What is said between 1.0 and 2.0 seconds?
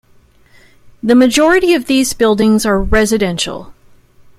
The majority of